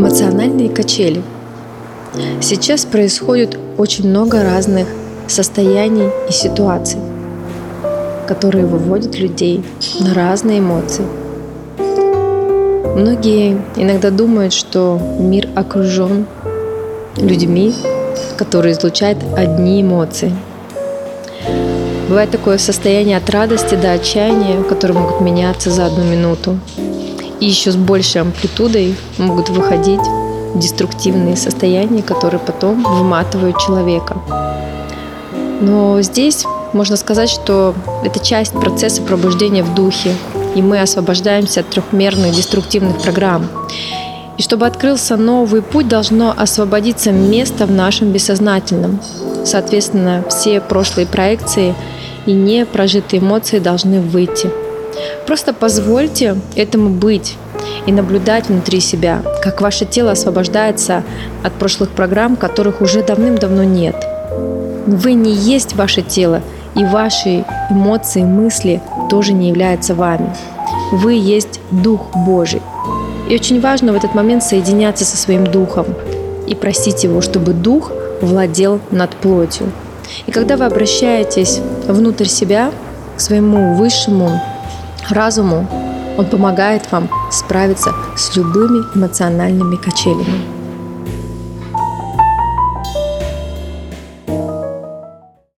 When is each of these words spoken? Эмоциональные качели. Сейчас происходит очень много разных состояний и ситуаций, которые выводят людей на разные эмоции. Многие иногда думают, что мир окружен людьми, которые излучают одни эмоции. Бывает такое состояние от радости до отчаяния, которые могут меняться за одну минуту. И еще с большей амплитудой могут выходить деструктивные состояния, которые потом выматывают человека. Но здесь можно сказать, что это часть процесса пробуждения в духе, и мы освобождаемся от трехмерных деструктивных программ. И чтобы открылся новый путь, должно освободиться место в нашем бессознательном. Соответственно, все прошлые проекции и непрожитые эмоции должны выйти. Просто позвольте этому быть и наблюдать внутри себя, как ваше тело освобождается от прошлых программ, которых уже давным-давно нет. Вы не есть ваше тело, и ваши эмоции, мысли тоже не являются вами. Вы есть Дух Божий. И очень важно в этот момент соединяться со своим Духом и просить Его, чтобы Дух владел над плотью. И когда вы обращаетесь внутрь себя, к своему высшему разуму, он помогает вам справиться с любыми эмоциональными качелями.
Эмоциональные 0.00 0.70
качели. 0.70 1.22
Сейчас 2.40 2.86
происходит 2.86 3.58
очень 3.76 4.08
много 4.08 4.42
разных 4.42 4.88
состояний 5.26 6.08
и 6.26 6.32
ситуаций, 6.32 6.98
которые 8.26 8.64
выводят 8.64 9.18
людей 9.18 9.62
на 10.00 10.14
разные 10.14 10.60
эмоции. 10.60 11.04
Многие 12.96 13.60
иногда 13.76 14.10
думают, 14.10 14.54
что 14.54 14.98
мир 15.18 15.50
окружен 15.54 16.24
людьми, 17.18 17.74
которые 18.38 18.72
излучают 18.72 19.18
одни 19.36 19.82
эмоции. 19.82 20.32
Бывает 22.08 22.30
такое 22.30 22.56
состояние 22.56 23.18
от 23.18 23.28
радости 23.28 23.74
до 23.74 23.92
отчаяния, 23.92 24.62
которые 24.62 24.98
могут 24.98 25.20
меняться 25.20 25.70
за 25.70 25.84
одну 25.84 26.04
минуту. 26.04 26.58
И 27.40 27.46
еще 27.46 27.72
с 27.72 27.76
большей 27.76 28.20
амплитудой 28.20 28.94
могут 29.18 29.48
выходить 29.48 30.00
деструктивные 30.54 31.36
состояния, 31.36 32.02
которые 32.02 32.40
потом 32.40 32.82
выматывают 32.82 33.58
человека. 33.58 34.18
Но 35.60 36.00
здесь 36.02 36.44
можно 36.72 36.96
сказать, 36.96 37.28
что 37.30 37.74
это 38.04 38.18
часть 38.20 38.52
процесса 38.52 39.02
пробуждения 39.02 39.62
в 39.62 39.74
духе, 39.74 40.14
и 40.54 40.62
мы 40.62 40.80
освобождаемся 40.80 41.60
от 41.60 41.68
трехмерных 41.68 42.34
деструктивных 42.34 43.00
программ. 43.00 43.48
И 44.38 44.42
чтобы 44.42 44.66
открылся 44.66 45.16
новый 45.16 45.62
путь, 45.62 45.88
должно 45.88 46.34
освободиться 46.36 47.12
место 47.12 47.66
в 47.66 47.70
нашем 47.70 48.10
бессознательном. 48.10 49.00
Соответственно, 49.44 50.24
все 50.28 50.60
прошлые 50.60 51.06
проекции 51.06 51.74
и 52.26 52.32
непрожитые 52.32 53.20
эмоции 53.20 53.58
должны 53.58 54.00
выйти. 54.00 54.50
Просто 55.26 55.52
позвольте 55.52 56.36
этому 56.56 56.90
быть 56.90 57.36
и 57.86 57.92
наблюдать 57.92 58.48
внутри 58.48 58.80
себя, 58.80 59.22
как 59.42 59.60
ваше 59.60 59.84
тело 59.84 60.12
освобождается 60.12 61.02
от 61.42 61.52
прошлых 61.54 61.90
программ, 61.90 62.36
которых 62.36 62.80
уже 62.80 63.02
давным-давно 63.02 63.64
нет. 63.64 63.96
Вы 64.86 65.12
не 65.12 65.32
есть 65.32 65.76
ваше 65.76 66.02
тело, 66.02 66.42
и 66.74 66.84
ваши 66.84 67.44
эмоции, 67.70 68.22
мысли 68.22 68.80
тоже 69.08 69.32
не 69.32 69.48
являются 69.48 69.94
вами. 69.94 70.34
Вы 70.92 71.14
есть 71.14 71.60
Дух 71.70 72.10
Божий. 72.14 72.62
И 73.28 73.34
очень 73.34 73.60
важно 73.60 73.92
в 73.92 73.96
этот 73.96 74.14
момент 74.14 74.42
соединяться 74.42 75.04
со 75.04 75.16
своим 75.16 75.46
Духом 75.46 75.86
и 76.46 76.54
просить 76.54 77.04
Его, 77.04 77.20
чтобы 77.20 77.52
Дух 77.52 77.92
владел 78.20 78.80
над 78.90 79.10
плотью. 79.10 79.70
И 80.26 80.32
когда 80.32 80.56
вы 80.56 80.64
обращаетесь 80.64 81.60
внутрь 81.86 82.26
себя, 82.26 82.72
к 83.16 83.20
своему 83.20 83.74
высшему 83.74 84.40
разуму, 85.12 85.66
он 86.18 86.26
помогает 86.26 86.90
вам 86.92 87.08
справиться 87.30 87.92
с 88.16 88.36
любыми 88.36 88.84
эмоциональными 88.94 89.76
качелями. 89.76 90.59